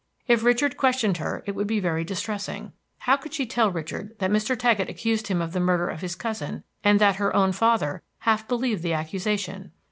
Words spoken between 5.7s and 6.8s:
of his cousin,